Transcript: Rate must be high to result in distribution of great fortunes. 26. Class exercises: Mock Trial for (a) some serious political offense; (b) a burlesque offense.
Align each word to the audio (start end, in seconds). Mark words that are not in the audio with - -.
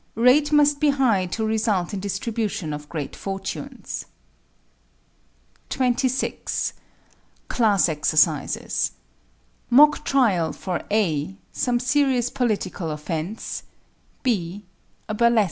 Rate 0.15 0.51
must 0.51 0.79
be 0.79 0.89
high 0.89 1.27
to 1.27 1.45
result 1.45 1.93
in 1.93 1.99
distribution 1.99 2.73
of 2.73 2.89
great 2.89 3.15
fortunes. 3.15 4.05
26. 5.69 6.73
Class 7.49 7.87
exercises: 7.87 8.93
Mock 9.69 10.03
Trial 10.03 10.53
for 10.53 10.81
(a) 10.89 11.35
some 11.51 11.79
serious 11.79 12.31
political 12.31 12.89
offense; 12.89 13.61
(b) 14.23 14.65
a 15.07 15.13
burlesque 15.13 15.29
offense. 15.33 15.39